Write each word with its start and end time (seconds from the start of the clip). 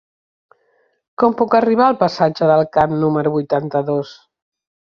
Com 1.23 1.35
puc 1.41 1.57
arribar 1.59 1.85
al 1.89 1.99
passatge 2.01 2.49
del 2.55 2.65
Camp 2.81 2.99
número 3.05 3.37
vuitanta-dos? 3.39 4.19